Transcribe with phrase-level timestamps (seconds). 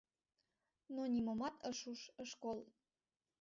[0.95, 2.59] Но нимомат ыш уж, ыш кол.